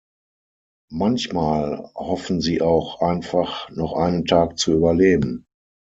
Manchmal 0.91 1.91
hoffen 1.93 2.41
sie 2.41 2.63
auch 2.63 3.01
einfach, 3.01 3.69
noch 3.69 3.93
einen 3.93 4.25
Tag 4.25 4.57
zu 4.57 4.73
überleben. 4.73 5.45